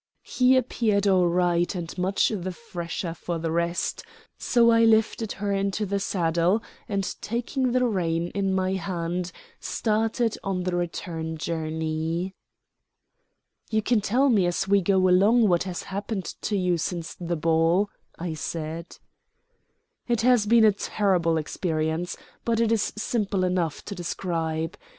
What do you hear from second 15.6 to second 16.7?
has happened to